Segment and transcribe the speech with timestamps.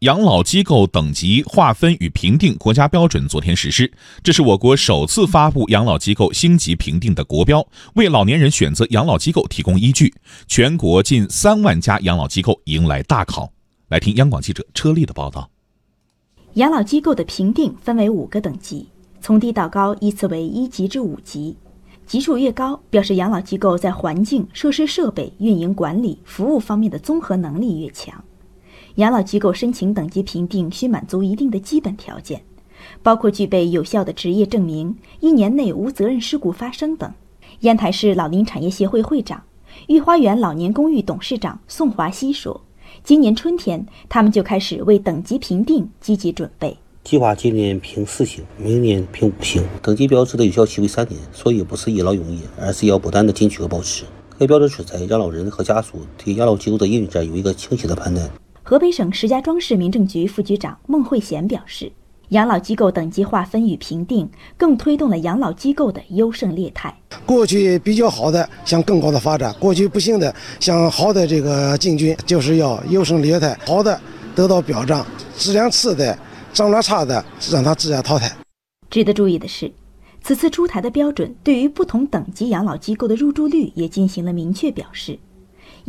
[0.00, 7.66] 养老机构等级划分与评定国家标准昨天实施，这是我国首次发布养老机构星级评定的国标，
[7.96, 10.14] 为老年人选择养老机构提供依据。
[10.46, 13.52] 全国近三万家养老机构迎来大考。
[13.88, 15.50] 来听央广记者车丽的报道。
[16.54, 18.88] 养老机构的评定分为五个等级，
[19.20, 21.54] 从低到高依次为一级至五级。
[22.06, 28.24] 级数越高，表示养老机构在环境、设施、设备、运营管理、服务方面的综合能力越强。
[28.96, 32.42] 养老机构申请等级评定需满足一定的基本条件，
[33.02, 37.12] 包括具备有效的职业证明、一年内无责任事故发生等。
[37.60, 39.42] 烟台市老龄产业协会会长、
[39.88, 42.60] 御花园老年公寓董事长宋华西说
[43.04, 49.62] ：“今年春天，他们就开始为等级评定积极准备。”计划今年评四星，明年评五星。
[49.82, 54.04] 等级标志的有效期为三年，所以不是一劳永逸，而是要不断的进取和保持。
[54.38, 58.30] 该标志是在养老人和家属对养老机构的运转有一个清晰的判断。
[58.70, 61.90] 河北省石家庄市民政局副局长孟慧贤表示，
[62.28, 66.96] 养老机构等级划分与评定，更推动了养老机构的优胜劣汰。
[67.26, 74.00] 过去比较好的向更高的发展，过去不行的向好的这个进军，就是要优胜劣汰，好的
[74.36, 75.04] 得到表彰，
[75.36, 76.16] 质量次的。
[76.54, 78.30] 长得差的，让他自然淘汰。
[78.88, 79.72] 值得注意的是，
[80.22, 85.18] 此次出台的标准对于不同等级养老机构的入住率也进行了明确表示。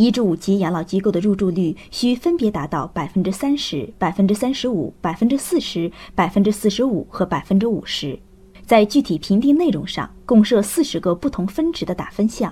[0.00, 8.18] 一至五级养老机构的入住率需分别达到百分之三十、百分之三十五、百分之四十、百分之四十五和百分之五十。
[8.64, 12.50] 在具体评定内容上，共设四十个不同分值的打分项，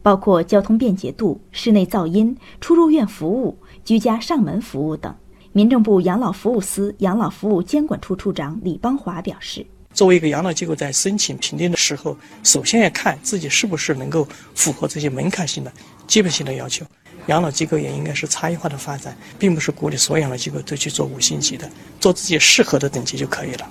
[0.00, 5.14] 包括交通便捷度、室内噪音、出入院服务、居家上门服务等。
[5.52, 15.70] 民政部养老服务司养老服务监管处处长李邦华表示：“作为一个养老机构，在申请评定的时候，首先要看自己是不是能够符合这些门槛性的、
[16.08, 16.84] 基本性的要求。
[17.26, 23.70] 养老机构也应该是差异化的发展，并不是鼓励所有养老机构都去做五星级的，做自己适合的等级就可以了。”